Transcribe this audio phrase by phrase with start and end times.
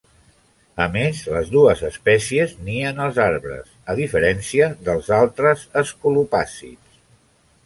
[0.83, 7.01] A més, les dues espècies nien als arbres, a diferència dels altres escolopàcids.